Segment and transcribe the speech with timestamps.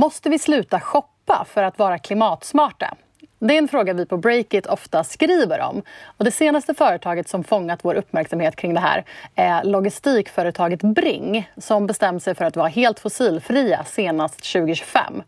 [0.00, 2.94] Måste vi sluta shoppa för att vara klimatsmarta?
[3.38, 5.82] Det är en fråga vi på Breakit ofta skriver om.
[6.16, 11.86] Och det senaste företaget som fångat vår uppmärksamhet kring det här är logistikföretaget Bring som
[11.86, 15.22] bestämt sig för att vara helt fossilfria senast 2025.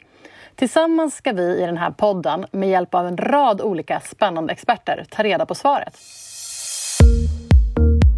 [0.57, 5.05] Tillsammans ska vi i den här podden med hjälp av en rad olika spännande experter
[5.11, 5.99] ta reda på svaret.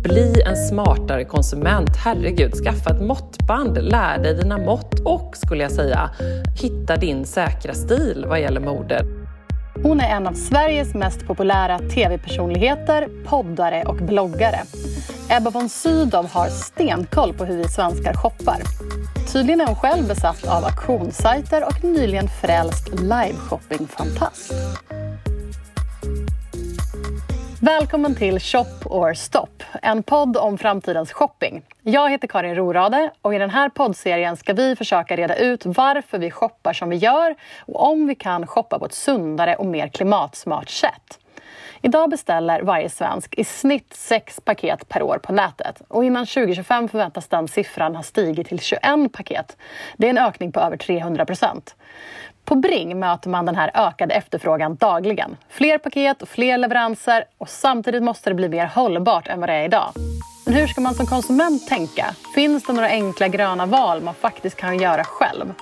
[0.05, 1.97] Bli en smartare konsument.
[1.97, 6.11] Herregud, skaffa ett måttband, lär dig dina mått och, skulle jag säga,
[6.63, 9.05] hitta din säkra stil vad gäller mode.
[9.83, 14.61] Hon är en av Sveriges mest populära tv-personligheter, poddare och bloggare.
[15.29, 18.63] Ebba von Sydow har stenkoll på hur vi svenskar shoppar.
[19.33, 24.53] Tydligen är hon själv besatt av auktionssajter och nyligen frälst liveshoppingfantast.
[27.65, 31.63] Välkommen till Shop or Stop, en podd om framtidens shopping.
[31.83, 36.19] Jag heter Karin Rorade och i den här poddserien ska vi försöka reda ut varför
[36.19, 39.89] vi shoppar som vi gör och om vi kan shoppa på ett sundare och mer
[39.89, 41.19] klimatsmart sätt.
[41.83, 46.89] Idag beställer varje svensk i snitt sex paket per år på nätet och innan 2025
[46.89, 49.57] förväntas den siffran ha stigit till 21 paket.
[49.97, 51.77] Det är en ökning på över 300 procent.
[52.45, 55.37] På Bring möter man den här ökade efterfrågan dagligen.
[55.49, 59.53] Fler paket och fler leveranser och samtidigt måste det bli mer hållbart än vad det
[59.53, 59.93] är idag.
[60.45, 62.07] Men hur ska man som konsument tänka?
[62.35, 65.55] Finns det några enkla gröna val man faktiskt kan göra själv?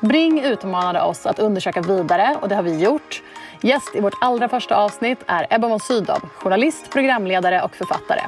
[0.00, 3.22] Bring utmanade oss att undersöka vidare och det har vi gjort.
[3.60, 8.20] Gäst i vårt allra första avsnitt är Ebba von Sydow, journalist, programledare och författare.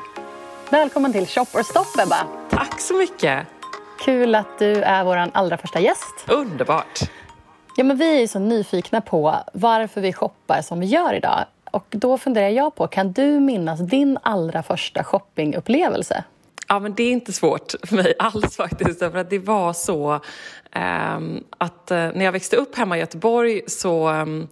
[0.71, 2.27] Välkommen till Shop or Stop, Ebba.
[2.51, 3.47] Tack så mycket.
[4.05, 6.25] Kul att du är vår allra första gäst.
[6.29, 7.01] Underbart.
[7.79, 11.45] Ja, men vi är så nyfikna på varför vi shoppar som vi gör idag.
[11.71, 16.25] Och då funderar jag på, kan du minnas din allra första shoppingupplevelse?
[16.69, 18.99] Ja, men det är inte svårt för mig alls faktiskt.
[18.99, 20.21] För att det var så
[20.73, 24.49] ehm, eh, att när jag växte upp hemma i Göteborg så ehm,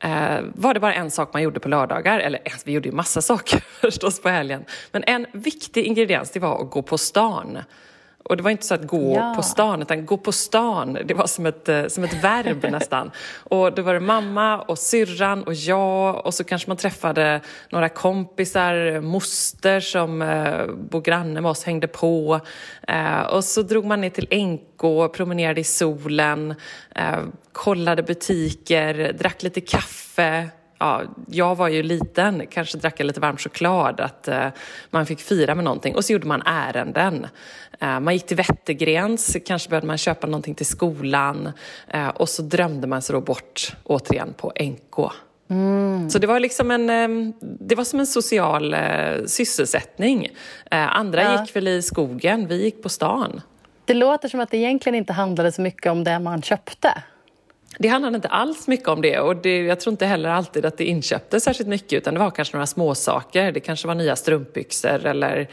[0.00, 2.18] eh, var det bara en sak man gjorde på lördagar.
[2.18, 4.64] Eller vi gjorde ju massa saker förstås på helgen.
[4.92, 7.58] Men en viktig ingrediens det var att gå på stan.
[8.32, 9.32] Och det var inte så att gå ja.
[9.36, 10.98] på stan, utan gå på stan.
[11.04, 13.10] Det var som ett, eh, som ett verb nästan.
[13.34, 17.88] Och då var det mamma och syrran och jag och så kanske man träffade några
[17.88, 22.40] kompisar, moster som eh, bor granne med oss, hängde på.
[22.88, 26.54] Eh, och så drog man ner till NK, promenerade i solen,
[26.94, 27.18] eh,
[27.52, 30.48] kollade butiker, drack lite kaffe
[30.82, 34.46] ja, jag var ju liten, kanske drack jag lite varm choklad, att eh,
[34.90, 35.94] man fick fira med någonting.
[35.94, 37.26] Och så gjorde man ärenden.
[37.80, 41.52] Eh, man gick till Wettergrens, kanske behövde man köpa någonting till skolan.
[41.88, 45.12] Eh, och så drömde man sig då bort, återigen, på NK.
[45.50, 46.10] Mm.
[46.10, 50.28] Så det var liksom en, eh, det var som en social eh, sysselsättning.
[50.70, 51.40] Eh, andra ja.
[51.40, 53.40] gick väl i skogen, vi gick på stan.
[53.84, 57.02] Det låter som att det egentligen inte handlade så mycket om det man köpte.
[57.78, 60.78] Det handlade inte alls mycket om det och det, jag tror inte heller alltid att
[60.78, 63.52] det inköptes särskilt mycket utan det var kanske några småsaker.
[63.52, 65.48] Det kanske var nya strumpbyxor eller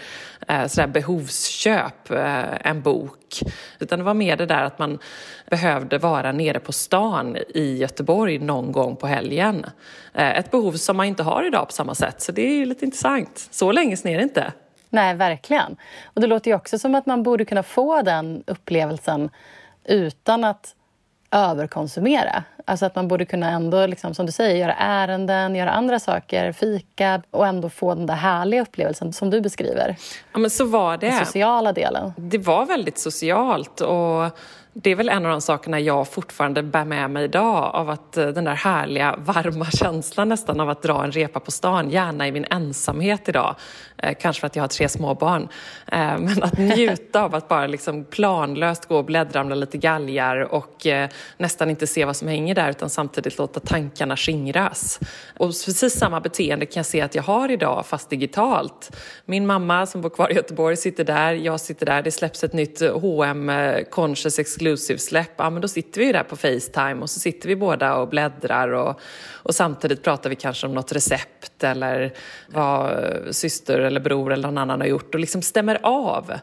[0.47, 3.39] eh, sådär behovsköp, eh, en bok.
[3.79, 4.99] Utan det var mer det där att man
[5.49, 9.65] behövde vara nere på stan i Göteborg någon gång på helgen.
[10.13, 12.85] Eh, ett behov som man inte har idag på samma sätt så det är lite
[12.85, 13.47] intressant.
[13.51, 14.53] Så länge sen är det inte.
[14.89, 15.75] Nej, verkligen.
[16.03, 19.29] Och det låter ju också som att man borde kunna få den upplevelsen
[19.85, 20.75] utan att
[21.31, 22.43] överkonsumera.
[22.65, 26.51] Alltså att man borde kunna ändå, liksom, som du säger, göra ärenden, göra andra saker,
[26.51, 29.95] fika och ändå få den där härliga upplevelsen som du beskriver.
[30.33, 31.09] Ja, men så var det.
[31.09, 32.13] Den sociala delen.
[32.17, 34.37] Det var väldigt socialt och
[34.81, 38.17] det är väl en av de sakerna jag fortfarande bär med mig idag av att
[38.17, 42.27] eh, den där härliga varma känslan nästan av att dra en repa på stan, gärna
[42.27, 43.55] i min ensamhet idag.
[43.97, 45.47] Eh, kanske för att jag har tre småbarn.
[45.87, 50.87] Eh, men att njuta av att bara liksom planlöst gå och bläddra lite galgar och
[50.87, 54.99] eh, nästan inte se vad som hänger där utan samtidigt låta tankarna skingras.
[55.37, 58.97] Och precis samma beteende kan jag se att jag har idag fast digitalt.
[59.25, 62.53] Min mamma som bor kvar i Göteborg sitter där, jag sitter där, det släpps ett
[62.53, 63.51] nytt H&M
[63.89, 67.55] Conscious Exclusive, exclusive-släpp, ja men då sitter vi där på Facetime och så sitter vi
[67.55, 68.99] båda och bläddrar och,
[69.33, 72.13] och samtidigt pratar vi kanske om något recept eller
[72.47, 72.91] vad
[73.31, 76.33] syster eller bror eller någon annan har gjort och liksom stämmer av.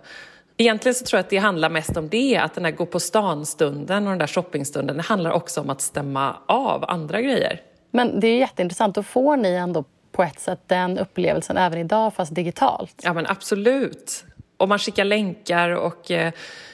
[0.57, 3.01] Egentligen så tror jag att det handlar mest om det, att den där gå på
[3.01, 7.61] stan-stunden och den där shoppingstunden, det handlar också om att stämma av andra grejer.
[7.91, 12.15] Men det är jätteintressant, då får ni ändå på ett sätt den upplevelsen även idag
[12.15, 13.01] fast digitalt.
[13.03, 14.25] Ja men absolut.
[14.57, 16.33] Och man skickar länkar och eh,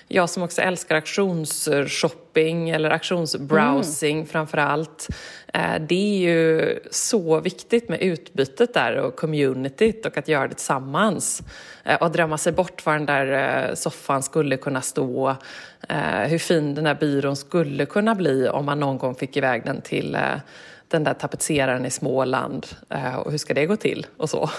[0.09, 4.27] jag som också älskar auktionsshopping eller auktionsbrowsing mm.
[4.27, 5.09] framför allt.
[5.55, 10.55] Eh, det är ju så viktigt med utbytet där och communityt och att göra det
[10.55, 11.43] tillsammans.
[11.85, 15.37] Eh, och drömma sig bort var den där soffan skulle kunna stå.
[16.27, 19.81] Hur fin den där byrån skulle kunna bli om man någon gång fick iväg den
[19.81, 20.19] till
[20.89, 22.67] den där tapetseraren i Småland.
[23.25, 24.51] Och hur ska det gå till och så.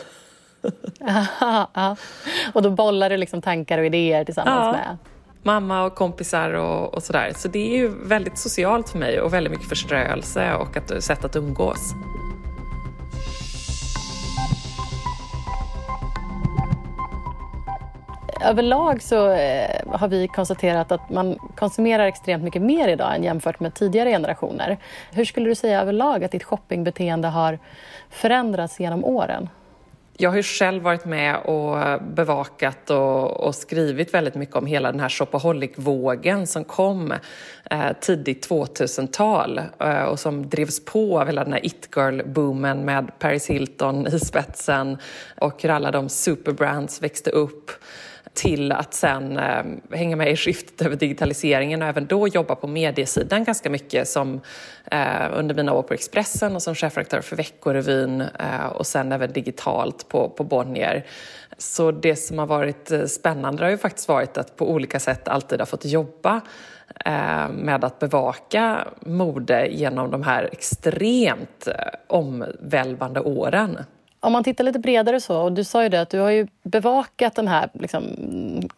[2.53, 4.71] Och då bollar du liksom tankar och idéer tillsammans ja.
[4.71, 4.97] med
[5.43, 7.31] mamma och kompisar och, och sådär.
[7.35, 11.25] Så det är ju väldigt socialt för mig och väldigt mycket förströelse och ett sätt
[11.25, 11.93] att umgås.
[18.45, 23.59] Överlag så eh, har vi konstaterat att man konsumerar extremt mycket mer idag än jämfört
[23.59, 24.77] med tidigare generationer.
[25.11, 27.59] Hur skulle du säga överlag att ditt shoppingbeteende har
[28.09, 29.49] förändrats genom åren?
[30.17, 34.91] Jag har ju själv varit med och bevakat och, och skrivit väldigt mycket om hela
[34.91, 37.13] den här shopaholic-vågen som kom
[37.71, 43.49] eh, tidigt 2000-tal eh, och som drevs på av hela den här it-girl-boomen med Paris
[43.49, 44.97] Hilton i spetsen
[45.39, 47.71] och hur alla de superbrands växte upp
[48.33, 52.67] till att sen eh, hänga med i skiftet över digitaliseringen och även då jobba på
[52.67, 54.41] mediesidan ganska mycket som
[54.91, 59.31] eh, under mina år på Expressen och som chefredaktör för Veckorevyn eh, och sen även
[59.31, 61.05] digitalt på, på Bonnier.
[61.57, 65.27] Så det som har varit eh, spännande har ju faktiskt varit att på olika sätt
[65.27, 66.41] alltid ha fått jobba
[67.05, 71.73] eh, med att bevaka mode genom de här extremt eh,
[72.07, 73.77] omvälvande åren.
[74.23, 76.47] Om man tittar lite bredare så, och du sa ju det att du har ju
[76.63, 78.03] bevakat den här liksom,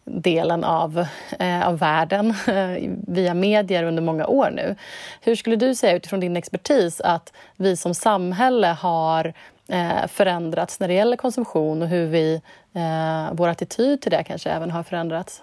[0.04, 1.06] delen av,
[1.38, 4.76] eh, av världen eh, via medier under många år nu.
[5.20, 9.32] Hur skulle du säga utifrån din expertis att vi som samhälle har
[9.68, 12.40] eh, förändrats när det gäller konsumtion och hur vi,
[12.74, 15.42] eh, vår attityd till det kanske även har förändrats?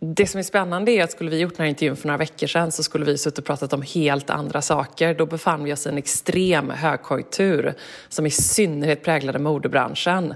[0.00, 2.46] Det som är spännande är att skulle vi gjort den här intervjun för några veckor
[2.46, 5.14] sedan så skulle vi suttit och pratat om helt andra saker.
[5.14, 7.74] Då befann vi oss i en extrem högkonjunktur
[8.08, 10.34] som i synnerhet präglade modebranschen.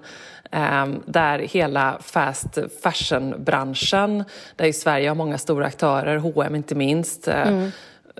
[0.50, 4.24] Ehm, där hela fast fashion-branschen,
[4.56, 7.70] där i Sverige har många stora aktörer, H&M inte minst, eh, mm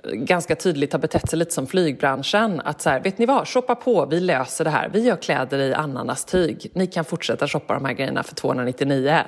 [0.03, 2.61] ganska tydligt har betett sig lite som flygbranschen.
[2.65, 4.89] Att så här, vet ni vad, shoppa på, vi löser det här.
[4.93, 6.71] Vi gör kläder i ananastyg.
[6.73, 9.23] Ni kan fortsätta shoppa de här grejerna för 299.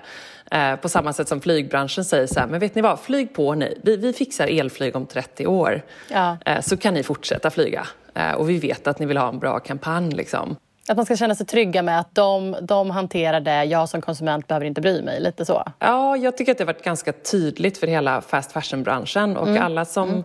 [0.52, 3.56] Eh, på samma sätt som flygbranschen säger så här, men vet ni vad, flyg på
[3.56, 3.80] ni.
[3.84, 5.82] Vi, vi fixar elflyg om 30 år.
[6.08, 6.38] Ja.
[6.46, 7.88] Eh, så kan ni fortsätta flyga.
[8.14, 10.56] Eh, och vi vet att ni vill ha en bra kampanj liksom.
[10.90, 14.48] Att man ska känna sig trygga med att de, de hanterar det, jag som konsument
[14.48, 15.20] behöver inte bry mig.
[15.20, 15.64] Lite så.
[15.80, 19.64] Ja, jag tycker att det har varit ganska tydligt för hela fast fashion-branschen och mm.
[19.64, 20.24] alla som mm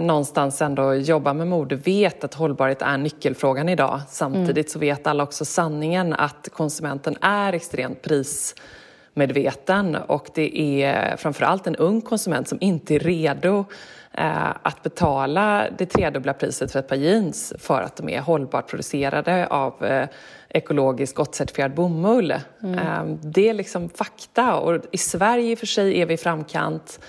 [0.00, 4.00] någonstans ändå jobbar med mode vet att hållbarhet är nyckelfrågan idag.
[4.08, 4.68] Samtidigt mm.
[4.68, 11.76] så vet alla också sanningen att konsumenten är extremt prismedveten och det är framförallt en
[11.76, 13.64] ung konsument som inte är redo
[14.12, 18.70] eh, att betala det tredubbla priset för ett par jeans för att de är hållbart
[18.70, 20.08] producerade av eh,
[20.48, 22.34] ekologiskt gott certifierad bomull.
[22.62, 22.78] Mm.
[22.78, 26.16] Eh, det är liksom fakta och i Sverige i och för sig är vi i
[26.16, 27.00] framkant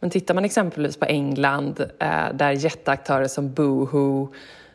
[0.00, 4.32] men tittar man exempelvis på England eh, där jätteaktörer som Boohoo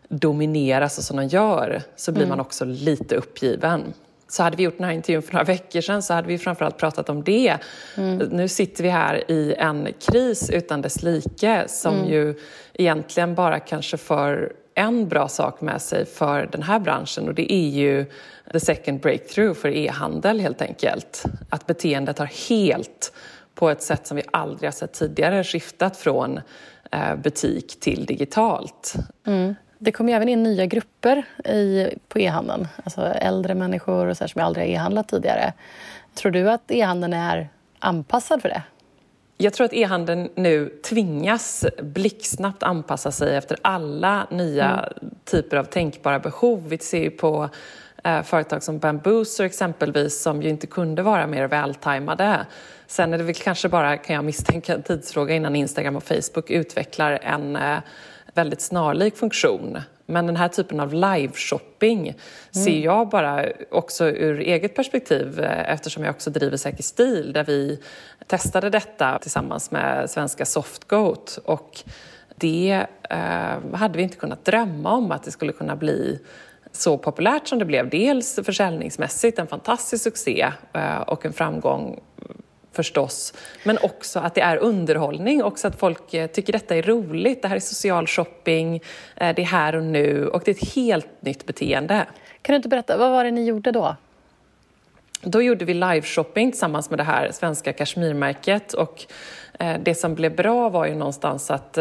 [0.08, 2.30] dominerar så som de gör så blir mm.
[2.30, 3.94] man också lite uppgiven.
[4.28, 6.78] Så hade vi gjort den här intervjun för några veckor sedan så hade vi framförallt
[6.78, 7.58] pratat om det.
[7.98, 8.18] Mm.
[8.18, 12.10] Nu sitter vi här i en kris utan dess like som mm.
[12.10, 12.40] ju
[12.74, 17.54] egentligen bara kanske för en bra sak med sig för den här branschen och det
[17.54, 18.06] är ju
[18.52, 21.24] the second breakthrough för e-handel helt enkelt.
[21.50, 23.14] Att beteendet har helt
[23.56, 26.40] på ett sätt som vi aldrig har sett tidigare skiftat från
[26.92, 28.94] eh, butik till digitalt.
[29.28, 29.56] Mm.
[29.78, 34.42] Det kommer även in nya grupper i, på e-handeln, alltså äldre människor och så som
[34.42, 35.54] aldrig har e-handlat tidigare.
[36.14, 38.64] Tror du att e-handeln är anpassad för det?
[39.38, 45.16] Jag tror att e-handeln nu tvingas blixtsnabbt anpassa sig efter alla nya mm.
[45.26, 46.70] typer av tänkbara behov.
[46.70, 47.50] Vi ser ju på
[48.04, 52.46] eh, företag som Bambooser exempelvis som ju inte kunde vara mer vältajmade
[52.94, 56.50] Sen är det väl kanske bara, kan jag misstänka, en tidsfråga innan Instagram och Facebook
[56.50, 57.78] utvecklar en eh,
[58.34, 59.78] väldigt snarlik funktion.
[60.06, 62.16] Men den här typen av live-shopping mm.
[62.66, 67.44] ser jag bara också ur eget perspektiv eh, eftersom jag också driver Säker stil där
[67.44, 67.80] vi
[68.28, 71.80] testade detta tillsammans med svenska Softgoat och
[72.36, 76.20] det eh, hade vi inte kunnat drömma om att det skulle kunna bli
[76.72, 77.90] så populärt som det blev.
[77.90, 82.00] Dels försäljningsmässigt en fantastisk succé eh, och en framgång
[82.74, 83.34] förstås.
[83.64, 87.42] Men också att det är underhållning, också att folk eh, tycker detta är roligt.
[87.42, 88.76] Det här är social shopping,
[89.16, 92.06] eh, det är här och nu och det är ett helt nytt beteende.
[92.42, 93.96] Kan du inte berätta, vad var det ni gjorde då?
[95.26, 99.06] då gjorde vi liveshopping tillsammans med det här svenska kashmirmärket och
[99.60, 101.78] eh, det som blev bra var ju någonstans att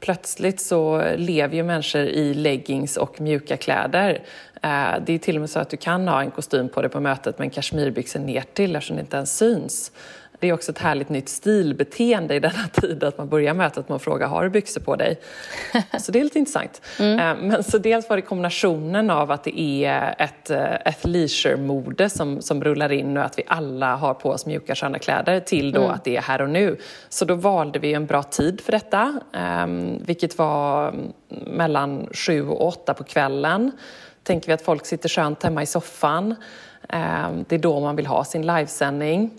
[0.00, 4.22] plötsligt så lever ju människor i leggings och mjuka kläder.
[4.62, 6.90] Eh, det är till och med så att du kan ha en kostym på dig
[6.90, 9.92] på mötet men kashmirbyxor ner till eftersom det inte ens syns.
[10.40, 13.96] Det är också ett härligt nytt stilbeteende i denna tid att man börjar mötet med
[13.96, 15.20] att fråga har du byxor på dig?
[16.00, 16.82] Så det är lite intressant.
[16.98, 17.18] Mm.
[17.18, 22.10] Eh, men så dels var det kombinationen av att det är ett, eh, ett leisure-mode
[22.10, 25.72] som, som rullar in och att vi alla har på oss mjuka sköna kläder till
[25.72, 25.94] då mm.
[25.94, 26.76] att det är här och nu.
[27.08, 30.94] Så då valde vi en bra tid för detta, ehm, vilket var
[31.28, 33.72] mellan sju och åtta på kvällen.
[34.22, 36.34] Tänker vi att folk sitter skönt hemma i soffan.
[36.88, 39.30] Ehm, det är då man vill ha sin livesändning.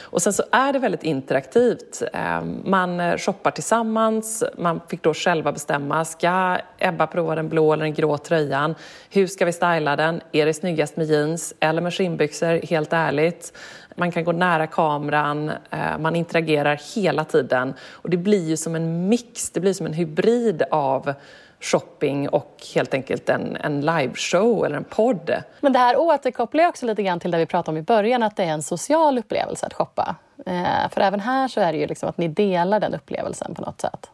[0.00, 2.02] Och sen så är det väldigt interaktivt.
[2.12, 6.04] Ehm, man eh, shoppar tillsammans, man fick då själva bestämma.
[6.04, 8.74] Ska Ebba prova den blå eller den grå tröjan?
[9.10, 10.20] Hur ska vi styla den?
[10.32, 12.66] Är det snyggast med jeans eller med skinnbyxor?
[12.66, 13.52] Helt ärligt.
[13.94, 17.74] Man kan gå nära kameran, ehm, man interagerar hela tiden.
[17.90, 21.14] Och det blir ju som en mix, det blir som en hybrid av
[21.60, 25.42] shopping och helt enkelt en, en liveshow eller en podd.
[25.60, 28.22] Men det här återkopplar jag också lite grann till det vi pratade om i början,
[28.22, 30.16] att det är en social upplevelse att shoppa.
[30.46, 33.62] Eh, för även här så är det ju liksom att ni delar den upplevelsen på
[33.62, 34.10] något sätt.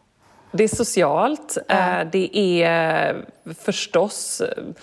[0.51, 1.57] Det är socialt.
[1.67, 1.99] Mm.
[1.99, 3.15] Eh, det är
[3.59, 4.73] förstås Ehm,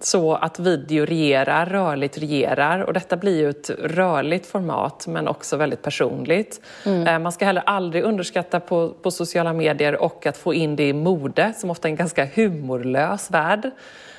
[0.00, 2.80] så att video regerar, rörligt regerar.
[2.80, 6.60] Och detta blir ju ett rörligt format men också väldigt personligt.
[6.86, 7.06] Mm.
[7.06, 10.88] Ehm, man ska heller aldrig underskatta på, på sociala medier och att få in det
[10.88, 13.70] i mode som ofta är en ganska humorlös värld.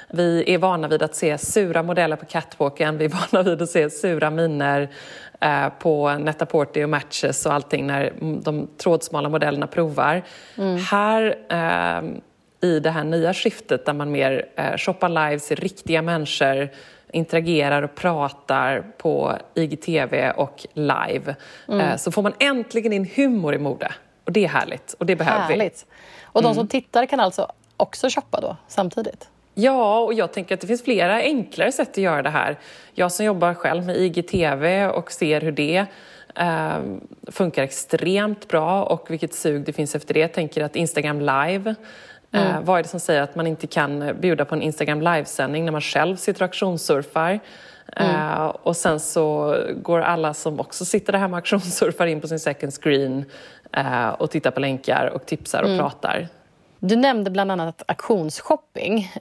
[0.10, 3.70] Vi är vana vid att se sura modeller på catwalken, vi är vana vid att
[3.70, 4.90] se sura miner
[5.42, 10.24] eh, på Net-a-Porter och Matches och allting när de trådsmala modellerna provar.
[10.58, 10.78] Mm.
[10.78, 12.22] Här eh,
[12.62, 16.70] i det här nya skiftet där man mer eh, shoppar live, ser riktiga människor,
[17.12, 21.36] interagerar och pratar på IGTV och live.
[21.68, 21.80] Mm.
[21.80, 23.92] Eh, så får man äntligen in humor i mode.
[24.26, 25.86] Och det är härligt och det behöver härligt.
[25.88, 25.94] vi.
[26.24, 26.56] Och de mm.
[26.56, 29.30] som tittar kan alltså också shoppa då samtidigt?
[29.54, 32.60] Ja, och jag tänker att det finns flera enklare sätt att göra det här.
[32.94, 35.86] Jag som jobbar själv med IGTV och ser hur det
[36.36, 36.80] eh,
[37.28, 40.28] funkar extremt bra och vilket sug det finns efter det.
[40.28, 41.76] Tänker att Instagram live
[42.32, 42.48] Mm.
[42.48, 45.66] Eh, vad är det som säger att man inte kan bjuda på en Instagram livesändning
[45.66, 47.40] när man själv sitter och auktionssurfar?
[47.96, 48.16] Mm.
[48.16, 52.28] Uh, och sen så går alla som också sitter där hemma och auktionssurfar in på
[52.28, 53.26] sin second screen
[53.78, 55.80] uh, och tittar på länkar och tipsar och mm.
[55.80, 56.28] pratar.
[56.80, 59.12] Du nämnde bland annat auktionsshopping.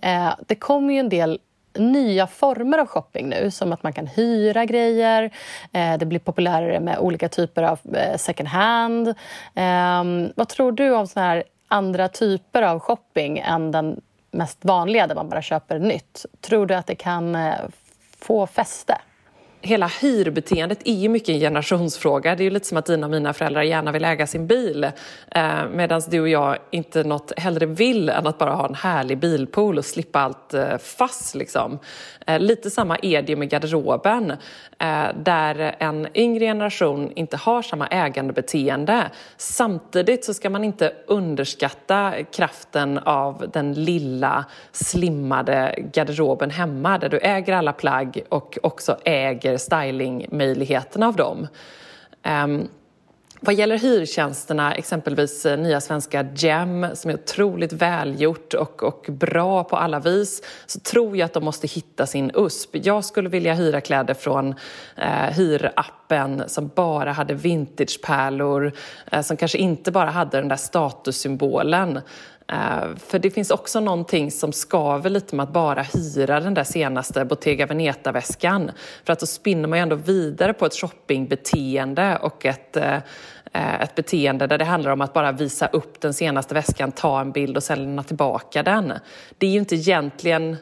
[0.47, 1.39] Det kommer ju en del
[1.75, 5.31] nya former av shopping nu, som att man kan hyra grejer.
[5.99, 7.79] det blir populärare med olika typer av
[8.17, 9.15] second hand.
[10.35, 14.01] vad tror du om såna här andra typer av shopping än den
[14.31, 16.27] mest vanliga där man bara köper nytt.
[16.41, 17.55] Tror du att det kan eh,
[18.19, 18.99] få fäste?
[19.63, 22.35] Hela hyrbeteendet är ju mycket en generationsfråga.
[22.35, 24.85] Det är ju lite som att dina och mina föräldrar gärna vill äga sin bil
[25.31, 29.19] eh, medan du och jag inte något hellre vill än att bara ha en härlig
[29.19, 31.35] bilpool och slippa allt eh, fass.
[31.35, 31.79] Liksom.
[32.27, 34.31] Eh, lite samma är det med garderoben
[34.79, 39.11] eh, där en yngre generation inte har samma ägandebeteende.
[39.37, 47.19] Samtidigt så ska man inte underskatta kraften av den lilla slimmade garderoben hemma där du
[47.19, 51.47] äger alla plagg och också äger ökar stylingmöjligheterna av dem.
[52.45, 52.69] Um,
[53.43, 59.65] vad gäller hyrtjänsterna, exempelvis eh, nya svenska Gem som är otroligt välgjort och, och bra
[59.65, 62.71] på alla vis, så tror jag att de måste hitta sin USP.
[62.73, 64.55] Jag skulle vilja hyra kläder från
[64.97, 68.73] eh, hyrappen som bara hade vintagepärlor,
[69.13, 72.01] eh, som kanske inte bara hade den där statussymbolen
[72.53, 76.65] Eh, för det finns också någonting som skaver lite med att bara hyra den där
[76.65, 78.71] senaste Bottega Veneta-väskan.
[79.05, 82.99] För att då spinner man ju ändå vidare på ett shoppingbeteende och ett, eh,
[83.81, 87.33] ett beteende där det handlar om att bara visa upp den senaste väskan, ta en
[87.33, 88.93] bild och sen lämna tillbaka den.
[89.39, 90.57] Det är ju inte egentligen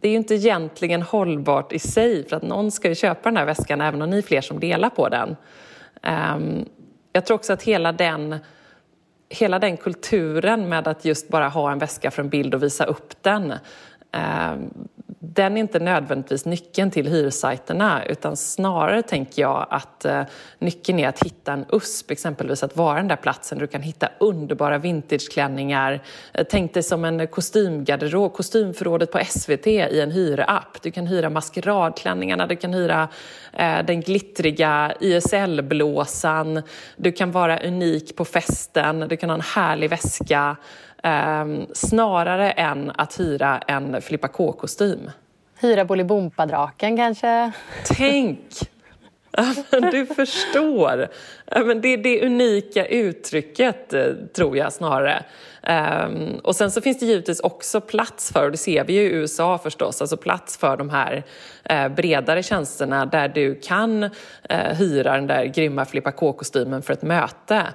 [0.00, 3.36] det är ju inte egentligen hållbart i sig för att någon ska ju köpa den
[3.36, 5.36] här väskan även om ni är fler som delar på den.
[6.02, 6.64] Ehm,
[7.12, 8.36] jag tror också att hela den
[9.28, 12.84] hela den kulturen med att just bara ha en väska för en bild och visa
[12.84, 13.52] upp den
[14.12, 14.54] eh,
[15.08, 20.22] den är inte nödvändigtvis nyckeln till hyrsajterna utan snarare tänker jag att eh,
[20.58, 23.82] nyckeln är att hitta en USP, exempelvis att vara den där platsen där du kan
[23.82, 26.02] hitta underbara vintageklänningar.
[26.32, 30.82] Eh, tänk dig som en kostymgarderob, kostymförrådet på SVT i en hyrapp.
[30.82, 33.08] Du kan hyra maskeradklänningarna, du kan hyra
[33.52, 36.62] eh, den glittriga ISL-blåsan,
[36.96, 40.56] du kan vara unik på festen, du kan ha en härlig väska.
[41.06, 45.10] Um, snarare än att hyra en Filippa K-kostym.
[45.60, 47.52] Hyra Bolibompa-draken kanske?
[47.84, 48.40] Tänk!
[49.92, 51.08] du förstår.
[51.80, 55.24] det är det unika uttrycket, eh, tror jag snarare.
[56.06, 59.00] Um, och sen så finns det givetvis också plats för, och det ser vi ju
[59.00, 61.24] i USA förstås, alltså plats för de här
[61.72, 64.10] uh, bredare tjänsterna där du kan uh,
[64.78, 67.66] hyra den där grymma flippa K-kostymen för ett möte.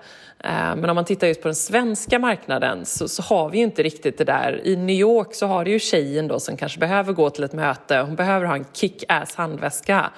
[0.44, 3.64] Eh, men om man tittar just på den svenska marknaden så, så, har vi ju
[3.64, 4.62] inte riktigt det där.
[4.64, 7.54] I New York så har du ju tjejen då som kanske behöver gå till ett
[7.54, 10.12] möte, hon behöver ha en kick-ass handväska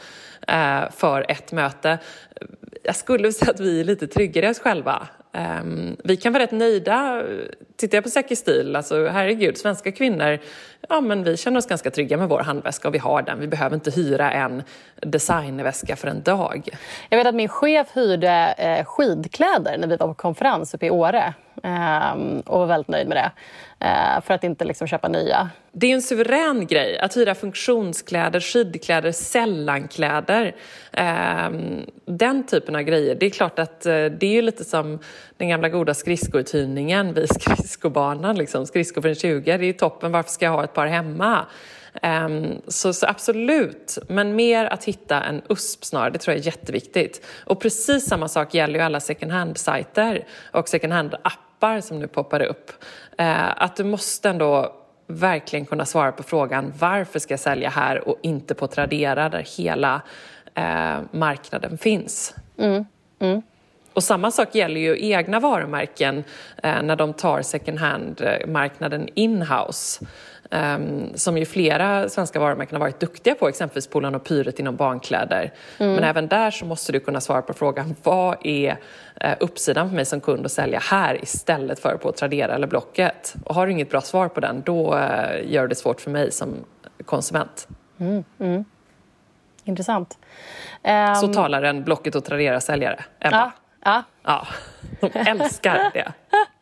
[0.48, 1.98] eh, för ett möte.
[2.84, 5.08] Jag skulle säga att vi är lite tryggare i oss själva.
[5.38, 7.24] Um, vi kan vara rätt nöjda.
[7.76, 10.40] Tittar jag på Säker stil, alltså herregud, svenska kvinnor,
[10.90, 13.40] ja men vi känner oss ganska trygga med vår handväska och vi har den.
[13.40, 14.64] Vi behöver inte hyra en
[14.96, 16.70] designväska för en dag.
[17.10, 20.90] Jag vet att min chef hyrde eh, skidkläder när vi var på konferens uppe i
[20.90, 21.34] Åre
[21.64, 23.32] um, och var väldigt nöjd med det.
[23.86, 25.50] Uh, för att inte liksom köpa nya.
[25.72, 30.46] Det är en suverän grej att hyra funktionskläder, skidkläder, sällankläder.
[30.46, 30.54] Um,
[30.92, 33.16] ehm, den typen av grejer.
[33.16, 35.00] Det är klart att uh, det är lite som
[35.38, 38.36] den gamla goda skridskouthyrningen vid skridskobanan.
[38.36, 38.66] Liksom.
[38.66, 40.12] Skridskor för en 20, det är toppen.
[40.12, 41.46] Varför ska jag ha ett par hemma?
[42.02, 46.46] Um, så, så, absolut, men mer att hitta en USP snarare, det tror jag är
[46.46, 47.26] jätteviktigt.
[47.46, 51.43] Och precis samma sak gäller ju alla second hand-sajter och second hand-appar
[51.82, 52.72] som nu poppar upp.
[53.22, 54.74] Uh, att du måste ändå
[55.08, 59.46] verkligen kunna svara på frågan varför ska jag sälja här och inte på Tradera där
[59.58, 60.02] hela
[60.58, 62.36] uh, marknaden finns.
[62.58, 62.86] Mm.
[63.20, 63.42] Mm.
[63.94, 66.24] Och samma sak gäller ju egna varumärken
[66.64, 70.06] eh, när de tar second hand-marknaden in-house.
[70.54, 74.76] Um, som ju flera svenska varumärken har varit duktiga på, exempelvis Polarn och Pyret inom
[74.76, 75.54] barnkläder.
[75.78, 75.94] Mm.
[75.94, 79.96] Men även där så måste du kunna svara på frågan vad är uh, uppsidan för
[79.96, 83.36] mig som kund att sälja här istället för på Tradera eller Blocket?
[83.46, 86.32] Och har du inget bra svar på den, då uh, gör det svårt för mig
[86.32, 86.56] som
[87.06, 87.68] konsument.
[88.00, 88.24] Mm.
[88.40, 88.66] Mm.
[89.64, 90.18] Intressant.
[91.22, 93.38] Så talar en Blocket och Tradera-säljare, Ebba.
[93.38, 93.52] Ja.
[93.84, 94.04] Ja.
[94.24, 94.48] ja.
[95.00, 96.12] De älskar det.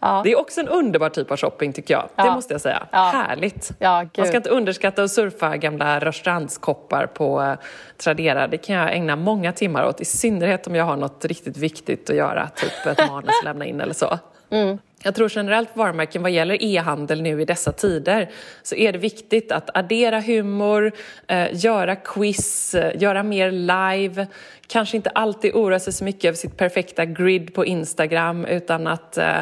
[0.00, 0.20] Ja.
[0.24, 2.08] Det är också en underbar typ av shopping tycker jag.
[2.16, 2.24] Ja.
[2.24, 2.86] Det måste jag säga.
[2.90, 2.98] Ja.
[2.98, 3.72] Härligt.
[3.80, 7.54] Man ska inte underskatta att surfa gamla rörsandskoppar på uh,
[7.96, 8.48] Tradera.
[8.48, 10.00] Det kan jag ägna många timmar åt.
[10.00, 12.48] I synnerhet om jag har något riktigt viktigt att göra.
[12.48, 14.18] Typ ett manus lämna in eller så.
[14.50, 14.78] Mm.
[15.02, 18.30] Jag tror generellt på varumärken vad gäller e-handel nu i dessa tider
[18.62, 20.92] så är det viktigt att addera humor,
[21.26, 24.26] eh, göra quiz, eh, göra mer live.
[24.66, 29.18] Kanske inte alltid oroa sig så mycket över sitt perfekta grid på Instagram utan att
[29.18, 29.40] eh,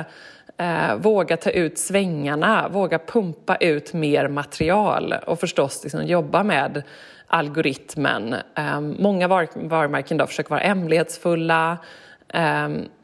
[0.57, 6.83] eh, våga ta ut svängarna, våga pumpa ut mer material och förstås liksom jobba med
[7.26, 8.35] algoritmen.
[8.55, 11.78] Eh, många var varumärken då försöker vara hemlighetsfulla,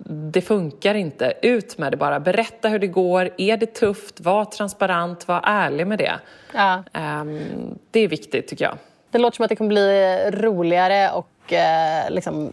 [0.04, 1.32] det funkar inte.
[1.42, 2.20] Ut med det bara.
[2.20, 3.30] Berätta hur det går.
[3.38, 4.20] Är det tufft?
[4.20, 5.28] Var transparent.
[5.28, 6.12] Var ärlig med det.
[6.54, 6.82] Ja.
[7.20, 8.74] Um, det är viktigt, tycker jag.
[9.10, 12.52] Det låter som att det kommer bli roligare och eh, liksom,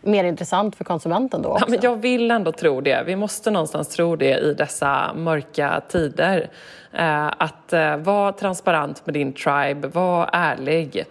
[0.00, 1.64] mer intressant för konsumenten då också.
[1.66, 3.02] Ja, men jag vill ändå tro det.
[3.06, 6.50] Vi måste någonstans tro det i dessa mörka tider.
[6.92, 11.04] Eh, att eh, vara transparent med din tribe, var ärlig.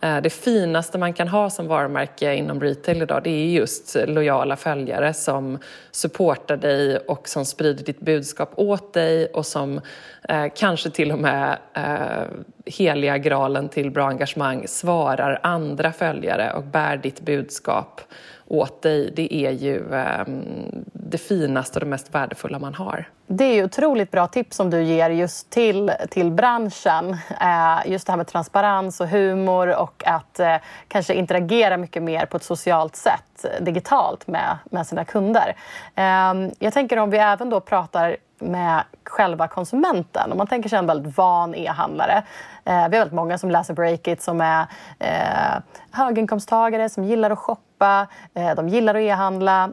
[0.00, 4.56] Eh, det finaste man kan ha som varumärke inom retail idag det är just lojala
[4.56, 5.58] följare som
[5.90, 9.80] supportar dig och som sprider ditt budskap åt dig och som
[10.28, 12.24] eh, kanske till och med eh,
[12.66, 18.00] heliga graalen till bra engagemang svarar andra följare och bär ditt budskap
[18.46, 20.24] åt dig, det är ju eh,
[21.10, 23.08] det finaste och det mest värdefulla man har.
[23.26, 27.16] Det är ju otroligt bra tips som du ger just till, till branschen.
[27.40, 30.56] Eh, just det här med transparens och humor och att eh,
[30.88, 35.56] kanske interagera mycket mer på ett socialt sätt digitalt med, med sina kunder.
[35.94, 40.32] Ehm, jag tänker om vi även då pratar med själva konsumenten.
[40.32, 42.22] Om man tänker sig en väldigt van e-handlare.
[42.64, 44.66] Eh, vi har väldigt många som läser Breakit som är
[45.90, 48.06] höginkomsttagare som gillar att shoppa,
[48.56, 49.70] de gillar att e-handla.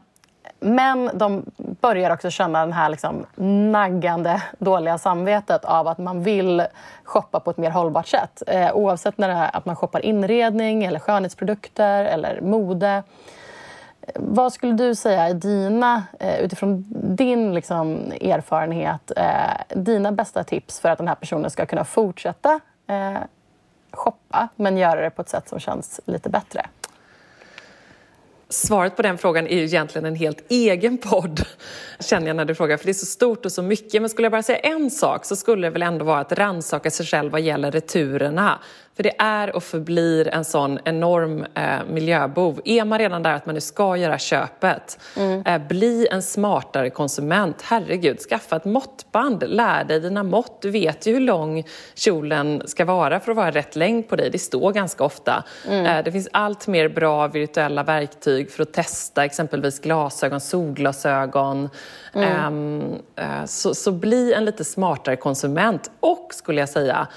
[0.60, 3.26] Men de börjar också känna den här liksom
[3.72, 6.64] naggande dåliga samvetet av att man vill
[7.04, 8.44] shoppa på ett mer hållbart sätt.
[8.48, 13.04] Eh, oavsett när det är att man shoppar inredning eller skönhetsprodukter eller mode.
[14.02, 20.44] Eh, vad skulle du säga är dina, eh, utifrån din liksom, erfarenhet, eh, dina bästa
[20.44, 23.18] tips för att den här personen ska kunna fortsätta eh,
[23.92, 26.66] shoppa men göra det på ett sätt som känns lite bättre?
[28.50, 31.42] Svaret på den frågan är ju egentligen en helt egen podd,
[32.00, 34.02] känner jag när du frågar, för det är så stort och så mycket.
[34.02, 36.92] Men skulle jag bara säga en sak så skulle det väl ändå vara att rannsaka
[36.92, 38.60] sig själv vad gäller returerna.
[38.98, 42.62] För det är och förblir en sån enorm eh, miljöbov.
[42.66, 45.44] Är man redan där att man nu ska göra köpet, mm.
[45.46, 47.62] eh, bli en smartare konsument.
[47.62, 50.62] Herregud, skaffa ett måttband, lär dig dina mått.
[50.62, 51.64] Du vet ju hur lång
[51.96, 54.30] kjolen ska vara för att vara rätt längd på dig.
[54.30, 55.44] Det står ganska ofta.
[55.68, 55.86] Mm.
[55.86, 61.70] Eh, det finns allt mer bra virtuella verktyg för att testa exempelvis glasögon, solglasögon.
[62.14, 62.30] Mm.
[62.30, 67.08] Ehm, eh, så, så bli en lite smartare konsument och, skulle jag säga,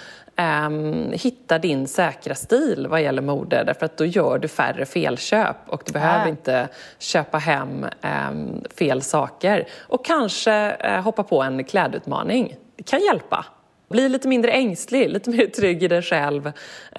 [0.40, 5.57] Um, hitta din säkra stil vad gäller mode därför att då gör du färre felköp
[5.66, 6.31] och du behöver äh.
[6.31, 7.87] inte köpa hem
[8.31, 9.68] um, fel saker.
[9.79, 12.57] Och kanske uh, hoppa på en klädutmaning.
[12.76, 13.46] Det kan hjälpa.
[13.88, 16.46] Bli lite mindre ängslig, lite mer trygg i dig själv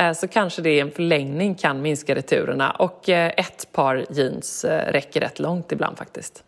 [0.01, 4.65] uh, så kanske det i en förlängning kan minska returerna och uh, ett par jeans
[4.65, 6.43] räcker rätt långt ibland faktiskt.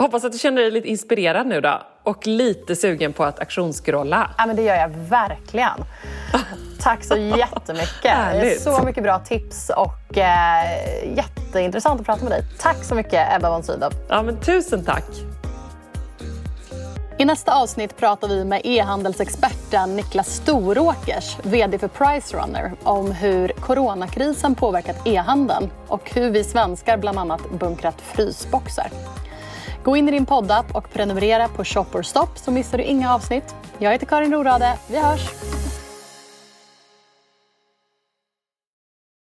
[0.00, 4.30] Hoppas att du känner dig lite inspirerad nu då och lite sugen på att aktionsskrolla.
[4.38, 5.84] Ja, men det gör jag verkligen.
[6.80, 8.62] Tack så jättemycket.
[8.62, 12.42] så mycket bra tips och eh, jätteintressant att prata med dig.
[12.58, 13.92] Tack så mycket Ebba von Sydow.
[14.08, 15.04] Ja, men tusen tack.
[17.18, 24.54] I nästa avsnitt pratar vi med e-handelsexperten Niklas Storåkers, VD för Pricerunner, om hur coronakrisen
[24.54, 28.90] påverkat e-handeln och hur vi svenskar bland annat bunkrat frysboxar.
[29.88, 33.14] Gå in i din poddapp och prenumerera på Shop or Stop så missar du inga
[33.14, 33.54] avsnitt.
[33.78, 34.78] Jag heter Karin Rorade.
[34.90, 35.20] Vi hörs!